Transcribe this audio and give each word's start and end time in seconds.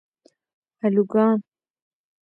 الوگان 0.85 1.41